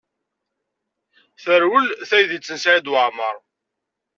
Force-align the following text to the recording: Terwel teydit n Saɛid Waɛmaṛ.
Terwel 1.43 1.87
teydit 2.09 2.47
n 2.55 2.57
Saɛid 2.63 2.87
Waɛmaṛ. 2.91 3.35